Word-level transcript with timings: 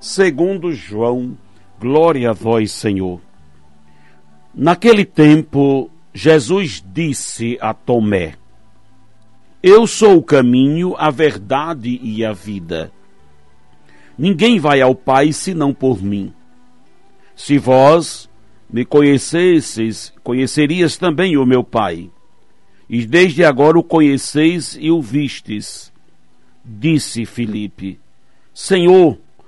segundo 0.00 0.72
João. 0.72 1.36
Glória 1.80 2.30
a 2.30 2.32
vós, 2.32 2.72
Senhor. 2.72 3.20
Naquele 4.54 5.04
tempo, 5.04 5.90
Jesus 6.12 6.84
disse 6.84 7.56
a 7.60 7.72
Tomé: 7.72 8.34
Eu 9.62 9.86
sou 9.86 10.16
o 10.16 10.22
caminho, 10.22 10.96
a 10.96 11.10
verdade 11.10 12.00
e 12.02 12.24
a 12.24 12.32
vida. 12.32 12.90
Ninguém 14.18 14.58
vai 14.58 14.80
ao 14.80 14.94
Pai 14.94 15.32
senão 15.32 15.72
por 15.72 16.02
mim. 16.02 16.32
Se 17.36 17.56
vós 17.56 18.28
me 18.68 18.84
conhecesses, 18.84 20.12
conhecerias 20.24 20.96
também 20.96 21.36
o 21.36 21.46
meu 21.46 21.62
Pai. 21.62 22.10
E 22.90 23.06
desde 23.06 23.44
agora 23.44 23.78
o 23.78 23.82
conheceis 23.82 24.76
e 24.80 24.90
o 24.90 25.00
vistes. 25.00 25.92
Disse 26.64 27.24
Filipe: 27.24 28.00
Senhor, 28.52 29.18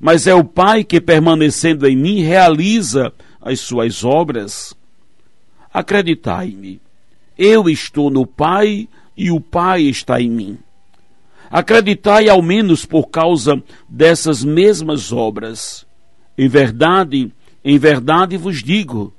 mas 0.00 0.26
é 0.26 0.34
o 0.34 0.44
Pai 0.44 0.84
que, 0.84 1.00
permanecendo 1.00 1.86
em 1.86 1.96
mim, 1.96 2.22
realiza 2.22 3.12
as 3.40 3.60
suas 3.60 4.04
obras. 4.04 4.74
Acreditai-me, 5.72 6.80
eu 7.36 7.68
estou 7.68 8.10
no 8.10 8.26
Pai 8.26 8.88
e 9.16 9.30
o 9.30 9.40
Pai 9.40 9.82
está 9.82 10.20
em 10.20 10.30
mim. 10.30 10.58
Acreditai 11.50 12.28
ao 12.28 12.42
menos 12.42 12.84
por 12.84 13.08
causa 13.08 13.62
dessas 13.88 14.42
mesmas 14.42 15.12
obras. 15.12 15.86
Em 16.36 16.48
verdade, 16.48 17.32
em 17.64 17.78
verdade 17.78 18.36
vos 18.36 18.62
digo, 18.62 19.12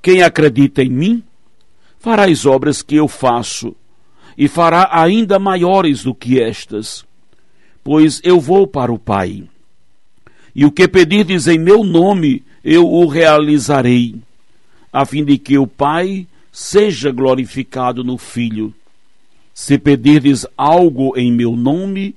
quem 0.00 0.22
acredita 0.22 0.82
em 0.82 0.90
mim, 0.90 1.22
fará 1.98 2.24
as 2.24 2.46
obras 2.46 2.82
que 2.82 2.96
eu 2.96 3.08
faço, 3.08 3.74
e 4.38 4.48
fará 4.48 4.88
ainda 4.92 5.38
maiores 5.38 6.02
do 6.02 6.14
que 6.14 6.40
estas, 6.40 7.04
pois 7.82 8.20
eu 8.22 8.38
vou 8.38 8.66
para 8.66 8.92
o 8.92 8.98
Pai. 8.98 9.48
E 10.56 10.64
o 10.64 10.72
que 10.72 10.88
pedirdes 10.88 11.46
em 11.46 11.58
meu 11.58 11.84
nome, 11.84 12.42
eu 12.64 12.90
o 12.90 13.06
realizarei, 13.06 14.14
a 14.90 15.04
fim 15.04 15.22
de 15.22 15.36
que 15.36 15.58
o 15.58 15.66
Pai 15.66 16.26
seja 16.50 17.12
glorificado 17.12 18.02
no 18.02 18.16
Filho. 18.16 18.72
Se 19.52 19.76
pedirdes 19.76 20.46
algo 20.56 21.12
em 21.14 21.30
meu 21.30 21.54
nome, 21.54 22.14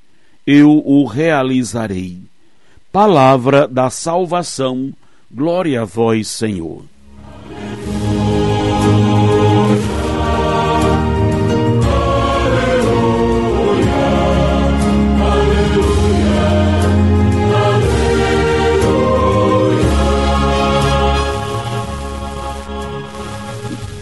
eu 0.47 0.81
o 0.85 1.03
realizarei. 1.05 2.17
Palavra 2.93 3.67
da 3.67 3.89
salvação, 3.89 4.93
glória 5.29 5.81
a 5.81 5.85
vós, 5.85 6.29
Senhor. 6.29 6.85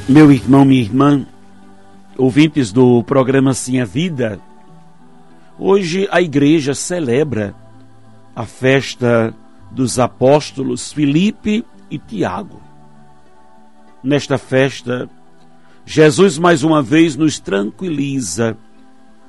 Meu 0.10 0.32
irmão, 0.32 0.64
minha 0.64 0.80
irmã, 0.80 1.26
ouvintes 2.18 2.72
do 2.72 3.04
programa 3.04 3.54
Sim 3.54 3.82
a 3.82 3.86
Vida, 3.86 4.40
hoje 5.60 6.08
a 6.10 6.22
igreja 6.22 6.74
celebra 6.74 7.54
a 8.34 8.46
festa 8.46 9.36
dos 9.70 10.00
apóstolos 10.00 10.94
Filipe 10.94 11.66
e 11.92 12.00
Tiago. 12.00 12.62
Nesta 14.02 14.38
festa, 14.38 15.10
Jesus 15.86 16.38
mais 16.38 16.64
uma 16.64 16.82
vez 16.82 17.18
nos 17.18 17.38
tranquiliza, 17.38 18.56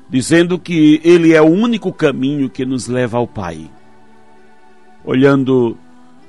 dizendo 0.08 0.60
que 0.60 1.00
Ele 1.02 1.34
é 1.34 1.42
o 1.42 1.50
único 1.50 1.92
caminho 1.92 2.48
que 2.48 2.64
nos 2.64 2.86
leva 2.86 3.18
ao 3.18 3.26
Pai. 3.26 3.68
Olhando 5.04 5.76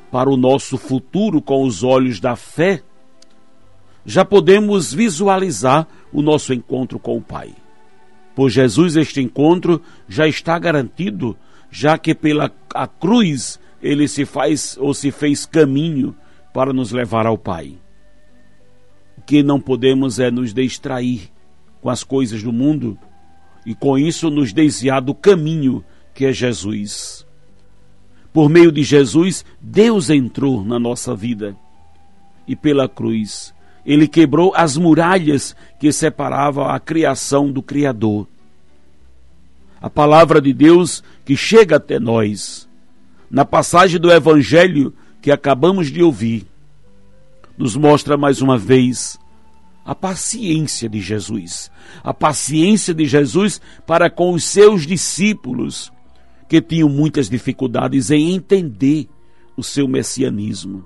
para 0.09 0.27
o 0.27 0.35
nosso 0.35 0.75
futuro 0.75 1.39
com 1.39 1.63
os 1.63 1.83
olhos 1.83 2.19
da 2.19 2.35
fé, 2.35 2.81
já 4.05 4.23
podemos 4.23 4.93
visualizar 4.93 5.87
o 6.11 6.21
nosso 6.21 6.53
encontro 6.53 6.99
com 6.99 7.17
o 7.17 7.21
Pai. 7.21 7.53
Por 8.35 8.49
Jesus, 8.49 8.95
este 8.95 9.21
encontro 9.21 9.81
já 10.07 10.27
está 10.27 10.57
garantido, 10.57 11.37
já 11.69 11.97
que 11.97 12.15
pela 12.15 12.51
a 12.73 12.87
cruz 12.87 13.59
ele 13.81 14.07
se 14.07 14.25
faz 14.25 14.77
ou 14.79 14.93
se 14.93 15.11
fez 15.11 15.45
caminho 15.45 16.15
para 16.53 16.73
nos 16.73 16.91
levar 16.91 17.25
ao 17.25 17.37
Pai. 17.37 17.77
O 19.17 19.21
que 19.21 19.43
não 19.43 19.59
podemos 19.59 20.19
é 20.19 20.31
nos 20.31 20.53
distrair 20.53 21.29
com 21.81 21.89
as 21.89 22.03
coisas 22.03 22.41
do 22.41 22.51
mundo 22.51 22.97
e 23.65 23.75
com 23.75 23.97
isso 23.97 24.29
nos 24.29 24.53
desviar 24.53 25.01
do 25.01 25.13
caminho 25.13 25.83
que 26.13 26.25
é 26.25 26.33
Jesus. 26.33 27.25
Por 28.31 28.49
meio 28.49 28.71
de 28.71 28.83
Jesus, 28.83 29.43
Deus 29.59 30.09
entrou 30.09 30.63
na 30.63 30.79
nossa 30.79 31.15
vida 31.15 31.55
e 32.47 32.55
pela 32.55 32.87
cruz 32.87 33.53
ele 33.89 34.07
quebrou 34.07 34.53
as 34.55 34.77
muralhas 34.77 35.55
que 35.79 35.91
separavam 35.91 36.69
a 36.69 36.79
criação 36.79 37.51
do 37.51 37.59
Criador. 37.59 38.27
A 39.81 39.89
palavra 39.89 40.39
de 40.39 40.53
Deus 40.53 41.03
que 41.25 41.35
chega 41.35 41.77
até 41.77 41.97
nós, 41.97 42.69
na 43.31 43.43
passagem 43.43 43.99
do 43.99 44.11
Evangelho 44.11 44.93
que 45.19 45.31
acabamos 45.31 45.87
de 45.87 46.03
ouvir, 46.03 46.45
nos 47.57 47.75
mostra 47.75 48.15
mais 48.15 48.43
uma 48.43 48.59
vez 48.59 49.17
a 49.83 49.95
paciência 49.95 50.87
de 50.87 51.01
Jesus. 51.01 51.71
A 52.03 52.13
paciência 52.13 52.93
de 52.93 53.07
Jesus 53.07 53.59
para 53.87 54.07
com 54.07 54.33
os 54.33 54.43
seus 54.43 54.85
discípulos, 54.85 55.91
que 56.47 56.61
tinham 56.61 56.89
muitas 56.89 57.27
dificuldades 57.27 58.11
em 58.11 58.35
entender 58.35 59.09
o 59.57 59.63
seu 59.63 59.87
messianismo. 59.87 60.85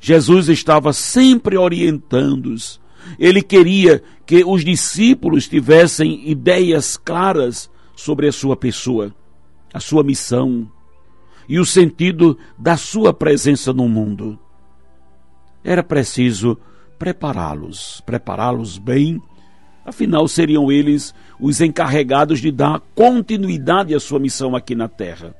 Jesus 0.00 0.48
estava 0.48 0.92
sempre 0.92 1.56
orientando-os. 1.56 2.80
Ele 3.18 3.42
queria 3.42 4.02
que 4.26 4.44
os 4.44 4.64
discípulos 4.64 5.48
tivessem 5.48 6.28
ideias 6.28 6.96
claras 6.96 7.70
sobre 7.94 8.28
a 8.28 8.32
sua 8.32 8.56
pessoa, 8.56 9.14
a 9.72 9.80
sua 9.80 10.02
missão 10.02 10.70
e 11.48 11.58
o 11.58 11.64
sentido 11.64 12.38
da 12.58 12.76
sua 12.76 13.12
presença 13.12 13.72
no 13.72 13.88
mundo. 13.88 14.38
Era 15.62 15.82
preciso 15.82 16.58
prepará-los, 16.98 18.02
prepará-los 18.04 18.78
bem, 18.78 19.20
afinal 19.84 20.26
seriam 20.26 20.70
eles 20.70 21.14
os 21.38 21.60
encarregados 21.60 22.40
de 22.40 22.50
dar 22.50 22.80
continuidade 22.94 23.94
à 23.94 24.00
sua 24.00 24.18
missão 24.18 24.56
aqui 24.56 24.74
na 24.74 24.88
terra, 24.88 25.34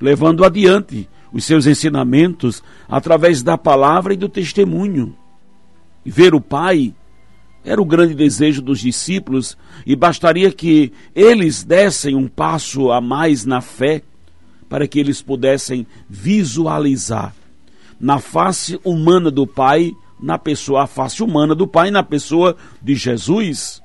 levando 0.00 0.44
adiante 0.44 1.08
os 1.32 1.44
seus 1.44 1.66
ensinamentos 1.66 2.62
através 2.88 3.42
da 3.42 3.56
palavra 3.56 4.12
e 4.12 4.16
do 4.16 4.28
testemunho. 4.28 5.16
Ver 6.04 6.34
o 6.34 6.40
Pai 6.40 6.94
era 7.64 7.80
o 7.80 7.84
grande 7.84 8.14
desejo 8.14 8.60
dos 8.60 8.80
discípulos 8.80 9.56
e 9.86 9.94
bastaria 9.94 10.50
que 10.50 10.92
eles 11.14 11.62
dessem 11.62 12.14
um 12.14 12.28
passo 12.28 12.90
a 12.90 13.00
mais 13.00 13.44
na 13.44 13.60
fé 13.60 14.02
para 14.68 14.86
que 14.86 14.98
eles 14.98 15.22
pudessem 15.22 15.86
visualizar 16.08 17.34
na 18.00 18.18
face 18.18 18.80
humana 18.82 19.30
do 19.30 19.46
Pai, 19.46 19.92
na 20.20 20.36
pessoa, 20.36 20.82
a 20.82 20.86
face 20.88 21.22
humana 21.22 21.54
do 21.54 21.68
Pai, 21.68 21.88
na 21.92 22.02
pessoa 22.02 22.56
de 22.82 22.96
Jesus. 22.96 23.80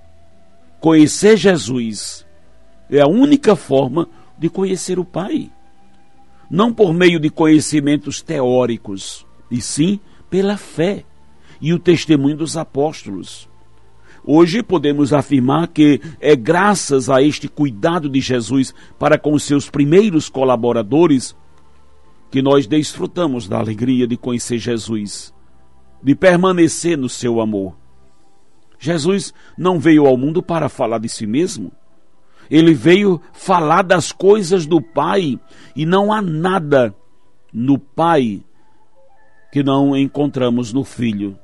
Conhecer 0.79 1.37
Jesus 1.37 2.25
é 2.89 2.99
a 2.99 3.07
única 3.07 3.55
forma 3.55 4.09
de 4.39 4.49
conhecer 4.49 4.97
o 4.97 5.05
Pai 5.05 5.51
não 6.49 6.73
por 6.73 6.93
meio 6.93 7.19
de 7.19 7.29
conhecimentos 7.29 8.21
teóricos, 8.21 9.25
e 9.49 9.61
sim 9.61 9.99
pela 10.29 10.57
fé 10.57 11.03
e 11.61 11.73
o 11.73 11.79
testemunho 11.79 12.37
dos 12.37 12.55
apóstolos. 12.55 13.49
Hoje 14.23 14.61
podemos 14.61 15.13
afirmar 15.13 15.67
que 15.69 16.01
é 16.19 16.35
graças 16.35 17.09
a 17.09 17.21
este 17.21 17.47
cuidado 17.47 18.09
de 18.09 18.19
Jesus 18.19 18.73
para 18.99 19.17
com 19.17 19.39
seus 19.39 19.69
primeiros 19.69 20.27
colaboradores 20.27 21.35
que 22.29 22.41
nós 22.41 22.67
desfrutamos 22.67 23.47
da 23.47 23.57
alegria 23.57 24.05
de 24.05 24.17
conhecer 24.17 24.57
Jesus, 24.57 25.33
de 26.03 26.13
permanecer 26.13 26.97
no 26.97 27.07
seu 27.07 27.39
amor. 27.39 27.75
Jesus 28.77 29.33
não 29.57 29.79
veio 29.79 30.05
ao 30.05 30.17
mundo 30.17 30.43
para 30.43 30.69
falar 30.69 30.99
de 30.99 31.09
si 31.09 31.25
mesmo. 31.25 31.71
Ele 32.49 32.73
veio 32.73 33.21
falar 33.33 33.81
das 33.81 34.11
coisas 34.11 34.65
do 34.65 34.81
Pai 34.81 35.39
e 35.75 35.85
não 35.85 36.11
há 36.11 36.21
nada 36.21 36.95
no 37.53 37.77
Pai 37.77 38.43
que 39.51 39.63
não 39.63 39.95
encontramos 39.95 40.73
no 40.73 40.83
Filho. 40.83 41.37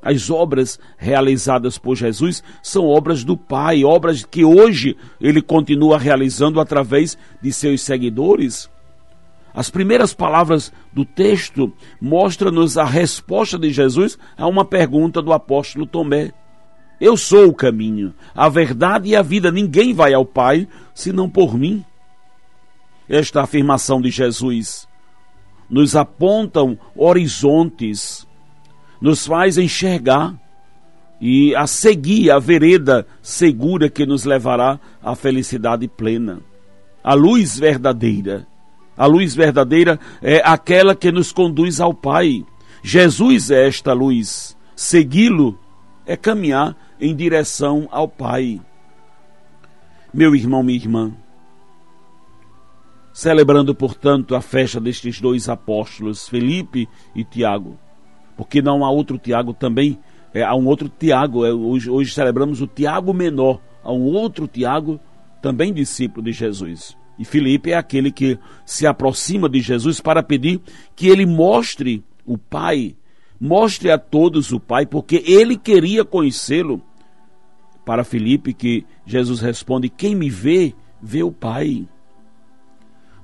As 0.00 0.30
obras 0.30 0.78
realizadas 0.96 1.76
por 1.76 1.96
Jesus 1.96 2.42
são 2.62 2.86
obras 2.86 3.24
do 3.24 3.36
Pai, 3.36 3.84
obras 3.84 4.24
que 4.24 4.44
hoje 4.44 4.96
ele 5.20 5.42
continua 5.42 5.98
realizando 5.98 6.60
através 6.60 7.18
de 7.42 7.52
seus 7.52 7.82
seguidores. 7.82 8.70
As 9.52 9.70
primeiras 9.70 10.14
palavras 10.14 10.72
do 10.92 11.04
texto 11.04 11.72
mostram-nos 12.00 12.78
a 12.78 12.84
resposta 12.84 13.58
de 13.58 13.72
Jesus 13.72 14.16
a 14.36 14.46
uma 14.46 14.64
pergunta 14.64 15.20
do 15.20 15.32
apóstolo 15.32 15.84
Tomé. 15.84 16.32
Eu 17.00 17.16
sou 17.16 17.48
o 17.48 17.54
caminho, 17.54 18.12
a 18.34 18.48
verdade 18.48 19.08
e 19.10 19.16
a 19.16 19.22
vida. 19.22 19.50
Ninguém 19.50 19.92
vai 19.94 20.12
ao 20.12 20.24
Pai 20.24 20.66
senão 20.94 21.28
por 21.28 21.56
mim. 21.56 21.84
Esta 23.08 23.42
afirmação 23.42 24.00
de 24.00 24.10
Jesus 24.10 24.86
nos 25.70 25.94
apontam 25.94 26.78
horizontes 26.96 28.26
nos 29.00 29.26
faz 29.26 29.58
enxergar 29.58 30.34
e 31.20 31.54
a 31.54 31.66
seguir 31.66 32.30
a 32.30 32.38
vereda 32.38 33.06
segura 33.22 33.88
que 33.88 34.06
nos 34.06 34.24
levará 34.24 34.78
à 35.02 35.14
felicidade 35.14 35.88
plena. 35.88 36.40
A 37.02 37.14
luz 37.14 37.58
verdadeira. 37.58 38.46
A 38.96 39.06
luz 39.06 39.34
verdadeira 39.34 39.98
é 40.20 40.42
aquela 40.44 40.94
que 40.94 41.10
nos 41.10 41.32
conduz 41.32 41.80
ao 41.80 41.94
Pai. 41.94 42.44
Jesus 42.82 43.50
é 43.50 43.66
esta 43.66 43.92
luz. 43.92 44.56
Segui-lo 44.74 45.58
é 46.06 46.16
caminhar 46.16 46.76
em 47.00 47.14
direção 47.14 47.88
ao 47.90 48.08
Pai. 48.08 48.60
Meu 50.12 50.34
irmão, 50.34 50.62
minha 50.62 50.78
irmã, 50.78 51.12
celebrando, 53.12 53.74
portanto, 53.74 54.34
a 54.34 54.40
festa 54.40 54.80
destes 54.80 55.20
dois 55.20 55.48
apóstolos, 55.48 56.28
Felipe 56.28 56.88
e 57.14 57.24
Tiago, 57.24 57.78
porque 58.36 58.62
não 58.62 58.84
há 58.84 58.90
outro 58.90 59.18
Tiago 59.18 59.52
também, 59.52 59.98
é, 60.32 60.42
há 60.42 60.54
um 60.54 60.66
outro 60.66 60.88
Tiago, 60.88 61.44
é, 61.44 61.52
hoje, 61.52 61.90
hoje 61.90 62.12
celebramos 62.12 62.60
o 62.60 62.66
Tiago 62.66 63.12
menor, 63.12 63.60
há 63.82 63.92
um 63.92 64.04
outro 64.04 64.46
Tiago, 64.46 65.00
também 65.42 65.72
discípulo 65.72 66.24
de 66.24 66.32
Jesus. 66.32 66.96
E 67.18 67.24
Felipe 67.24 67.72
é 67.72 67.74
aquele 67.74 68.12
que 68.12 68.38
se 68.64 68.86
aproxima 68.86 69.48
de 69.48 69.60
Jesus 69.60 70.00
para 70.00 70.22
pedir 70.22 70.60
que 70.94 71.08
ele 71.08 71.26
mostre 71.26 72.04
o 72.24 72.38
Pai, 72.38 72.94
mostre 73.40 73.90
a 73.90 73.98
todos 73.98 74.52
o 74.52 74.60
Pai, 74.60 74.86
porque 74.86 75.24
ele 75.26 75.56
queria 75.56 76.04
conhecê-lo. 76.04 76.80
Para 77.88 78.04
Felipe 78.04 78.52
que 78.52 78.84
Jesus 79.06 79.40
responde: 79.40 79.88
Quem 79.88 80.14
me 80.14 80.28
vê, 80.28 80.74
vê 81.00 81.22
o 81.22 81.32
Pai. 81.32 81.88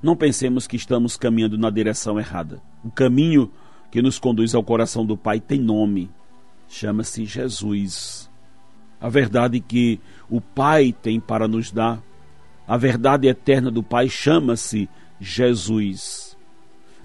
Não 0.01 0.15
pensemos 0.15 0.65
que 0.65 0.75
estamos 0.75 1.15
caminhando 1.15 1.55
na 1.55 1.69
direção 1.69 2.17
errada. 2.19 2.59
O 2.83 2.89
caminho 2.89 3.51
que 3.91 4.01
nos 4.01 4.17
conduz 4.17 4.55
ao 4.55 4.63
coração 4.63 5.05
do 5.05 5.15
Pai 5.15 5.39
tem 5.39 5.59
nome, 5.59 6.09
chama-se 6.67 7.25
Jesus. 7.25 8.27
A 8.99 9.07
verdade 9.07 9.59
que 9.59 9.99
o 10.27 10.41
Pai 10.41 10.91
tem 10.99 11.19
para 11.19 11.47
nos 11.47 11.71
dar, 11.71 12.01
a 12.67 12.75
verdade 12.75 13.27
eterna 13.27 13.69
do 13.69 13.83
Pai 13.83 14.09
chama-se 14.09 14.89
Jesus. 15.19 16.35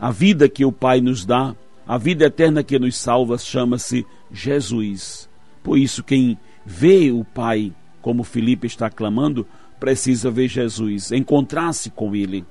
A 0.00 0.10
vida 0.10 0.48
que 0.48 0.64
o 0.64 0.72
Pai 0.72 1.02
nos 1.02 1.26
dá, 1.26 1.54
a 1.86 1.98
vida 1.98 2.24
eterna 2.24 2.62
que 2.62 2.78
nos 2.78 2.96
salva, 2.96 3.36
chama-se 3.36 4.06
Jesus. 4.32 5.28
Por 5.62 5.76
isso, 5.76 6.02
quem 6.02 6.38
vê 6.70 7.10
o 7.10 7.24
Pai, 7.24 7.72
como 8.00 8.22
Felipe 8.22 8.64
está 8.64 8.88
clamando, 8.88 9.44
precisa 9.80 10.30
ver 10.30 10.46
Jesus, 10.46 11.10
encontrar-se 11.10 11.90
com 11.90 12.14
Ele. 12.14 12.44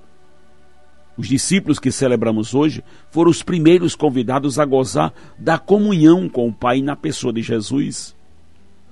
Os 1.18 1.28
discípulos 1.28 1.80
que 1.80 1.90
celebramos 1.90 2.54
hoje 2.54 2.84
foram 3.10 3.32
os 3.32 3.42
primeiros 3.42 3.96
convidados 3.96 4.60
a 4.60 4.66
gozar 4.66 5.14
da 5.38 5.58
comunhão 5.58 6.28
com 6.28 6.50
o 6.50 6.54
Pai 6.54 6.82
na 6.82 6.98
pessoa 6.98 7.32
de 7.32 7.42
Jesus. 7.42 8.14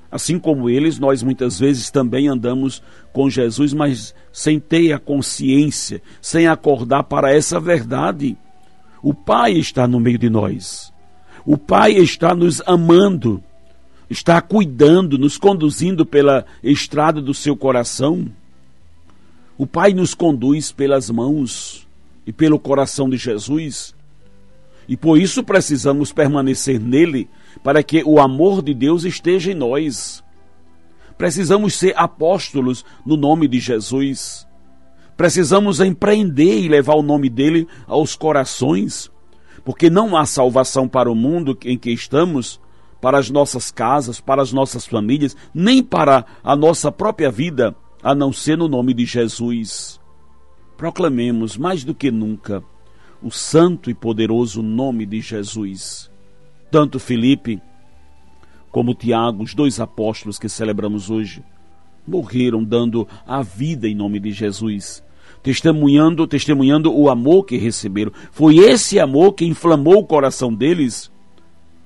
Assim 0.09 0.39
como 0.39 0.69
eles, 0.69 0.97
nós 0.97 1.21
muitas 1.21 1.59
vezes 1.59 1.91
também 1.91 2.29
andamos 2.29 2.81
com 3.11 3.29
Jesus, 3.29 3.73
mas 3.73 4.15
sem 4.31 4.59
ter 4.59 4.93
a 4.93 4.99
consciência, 4.99 6.01
sem 6.21 6.47
acordar 6.47 7.03
para 7.03 7.35
essa 7.35 7.59
verdade. 7.59 8.37
O 9.03 9.13
Pai 9.13 9.53
está 9.53 9.87
no 9.87 9.99
meio 9.99 10.17
de 10.17 10.29
nós. 10.29 10.93
O 11.45 11.57
Pai 11.57 11.93
está 11.93 12.33
nos 12.33 12.61
amando, 12.65 13.43
está 14.09 14.41
cuidando, 14.41 15.17
nos 15.17 15.37
conduzindo 15.37 16.05
pela 16.05 16.45
estrada 16.63 17.21
do 17.21 17.33
seu 17.33 17.55
coração. 17.55 18.27
O 19.57 19.65
Pai 19.65 19.93
nos 19.93 20.13
conduz 20.13 20.71
pelas 20.71 21.09
mãos 21.09 21.87
e 22.25 22.31
pelo 22.31 22.59
coração 22.59 23.09
de 23.09 23.17
Jesus. 23.17 23.95
E 24.87 24.95
por 24.95 25.19
isso 25.19 25.43
precisamos 25.43 26.13
permanecer 26.13 26.79
nele, 26.79 27.29
para 27.63 27.83
que 27.83 28.03
o 28.05 28.19
amor 28.19 28.61
de 28.61 28.73
Deus 28.73 29.03
esteja 29.03 29.51
em 29.51 29.55
nós. 29.55 30.23
Precisamos 31.17 31.73
ser 31.73 31.93
apóstolos 31.97 32.85
no 33.05 33.17
nome 33.17 33.47
de 33.47 33.59
Jesus. 33.59 34.47
Precisamos 35.17 35.79
empreender 35.79 36.59
e 36.59 36.69
levar 36.69 36.95
o 36.95 37.01
nome 37.01 37.27
dele 37.27 37.67
aos 37.87 38.15
corações, 38.15 39.11
porque 39.65 39.89
não 39.89 40.15
há 40.15 40.25
salvação 40.25 40.87
para 40.87 41.11
o 41.11 41.15
mundo 41.15 41.57
em 41.65 41.77
que 41.77 41.89
estamos, 41.89 42.61
para 43.01 43.17
as 43.17 43.29
nossas 43.29 43.71
casas, 43.71 44.19
para 44.19 44.41
as 44.41 44.51
nossas 44.51 44.85
famílias, 44.85 45.35
nem 45.53 45.83
para 45.83 46.25
a 46.43 46.55
nossa 46.55 46.91
própria 46.91 47.31
vida, 47.31 47.75
a 48.01 48.15
não 48.15 48.31
ser 48.31 48.57
no 48.57 48.67
nome 48.67 48.93
de 48.93 49.05
Jesus 49.05 49.99
proclamemos 50.77 51.57
mais 51.57 51.83
do 51.83 51.93
que 51.93 52.11
nunca 52.11 52.63
o 53.21 53.31
santo 53.31 53.89
e 53.89 53.95
poderoso 53.95 54.61
nome 54.61 55.05
de 55.05 55.19
Jesus. 55.19 56.09
Tanto 56.69 56.99
Felipe 56.99 57.59
como 58.69 58.93
Tiago, 58.93 59.43
os 59.43 59.55
dois 59.55 59.79
apóstolos 59.79 60.37
que 60.37 60.47
celebramos 60.47 61.09
hoje, 61.09 61.43
morreram 62.07 62.63
dando 62.63 63.07
a 63.25 63.41
vida 63.41 63.87
em 63.87 63.95
nome 63.95 64.19
de 64.19 64.31
Jesus, 64.31 65.03
testemunhando, 65.41 66.27
testemunhando 66.27 66.93
o 66.95 67.09
amor 67.09 67.43
que 67.45 67.57
receberam. 67.57 68.11
Foi 68.31 68.57
esse 68.57 68.99
amor 68.99 69.33
que 69.33 69.45
inflamou 69.45 69.97
o 69.97 70.05
coração 70.05 70.53
deles, 70.53 71.11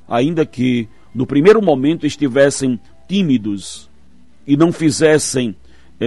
ainda 0.08 0.46
que 0.46 0.90
no 1.14 1.26
primeiro 1.26 1.62
momento 1.62 2.06
estivessem 2.06 2.80
tímidos 3.08 3.90
e 4.48 4.56
não 4.56 4.72
fizessem 4.72 5.56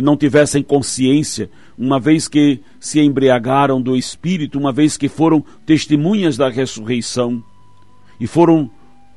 não 0.03 0.17
tivessem 0.17 0.63
consciência, 0.63 1.49
uma 1.79 2.01
vez 2.01 2.27
que 2.27 2.61
se 2.81 3.01
embriagaram 3.01 3.81
do 3.81 3.97
Espírito, 3.97 4.59
uma 4.59 4.73
vez 4.73 4.97
que 4.97 5.09
foram 5.09 5.45
testemunhas 5.65 6.37
da 6.37 6.49
ressurreição 6.49 7.43
e 8.19 8.27
foram 8.27 8.71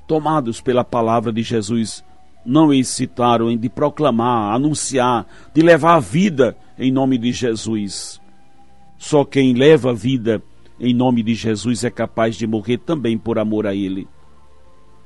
tomados 0.07 0.61
pela 0.61 0.83
palavra 0.83 1.31
de 1.33 1.41
Jesus, 1.41 2.03
não 2.45 2.73
hesitaram 2.73 3.49
em 3.49 3.57
de 3.57 3.69
proclamar, 3.69 4.53
anunciar, 4.53 5.25
de 5.53 5.61
levar 5.61 5.95
a 5.95 5.99
vida 5.99 6.55
em 6.77 6.91
nome 6.91 7.17
de 7.17 7.31
Jesus. 7.31 8.21
Só 8.97 9.25
quem 9.25 9.53
leva 9.53 9.91
a 9.91 9.93
vida 9.93 10.41
em 10.79 10.93
nome 10.93 11.23
de 11.23 11.33
Jesus 11.33 11.83
é 11.83 11.89
capaz 11.89 12.35
de 12.35 12.45
morrer 12.47 12.77
também 12.77 13.17
por 13.17 13.39
amor 13.39 13.65
a 13.67 13.75
Ele. 13.75 14.07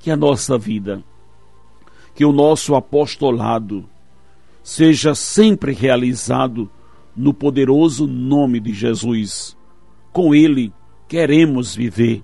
Que 0.01 0.09
a 0.09 0.17
nossa 0.17 0.57
vida, 0.57 1.03
que 2.15 2.25
o 2.25 2.31
nosso 2.31 2.75
apostolado, 2.75 3.87
seja 4.63 5.13
sempre 5.15 5.73
realizado 5.73 6.69
no 7.15 7.33
poderoso 7.33 8.07
nome 8.07 8.59
de 8.59 8.73
Jesus. 8.73 9.57
Com 10.11 10.33
Ele 10.33 10.73
queremos 11.07 11.75
viver. 11.75 12.23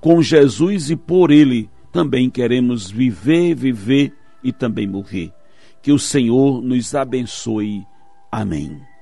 Com 0.00 0.22
Jesus 0.22 0.90
e 0.90 0.96
por 0.96 1.30
Ele 1.30 1.68
também 1.92 2.28
queremos 2.28 2.90
viver, 2.90 3.54
viver 3.54 4.12
e 4.42 4.52
também 4.52 4.86
morrer. 4.86 5.32
Que 5.82 5.92
o 5.92 5.98
Senhor 5.98 6.62
nos 6.62 6.94
abençoe. 6.94 7.86
Amém. 8.30 8.93